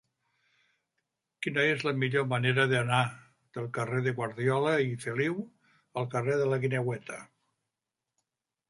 Quina 1.45 1.65
és 1.73 1.85
la 1.87 1.93
millor 2.03 2.25
manera 2.31 2.65
d'anar 2.71 3.03
del 3.59 3.69
carrer 3.77 4.03
de 4.09 4.15
Guardiola 4.21 4.75
i 4.89 4.99
Feliu 5.07 5.37
al 6.03 6.13
carrer 6.17 6.41
de 6.45 6.51
la 6.55 6.63
Guineueta? 6.67 7.25